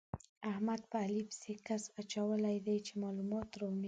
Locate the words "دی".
2.65-2.77